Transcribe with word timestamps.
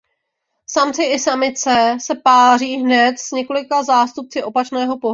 Samci 0.67 1.03
i 1.03 1.19
samice 1.19 1.97
se 2.01 2.15
páří 2.15 2.75
hned 2.75 3.19
s 3.19 3.31
několika 3.31 3.83
zástupci 3.83 4.43
opačného 4.43 4.97
pohlaví. 4.99 5.09